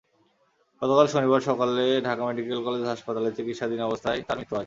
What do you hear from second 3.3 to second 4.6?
চিকিৎসাধীন অবস্থায় তাঁর মৃত্যু হয়।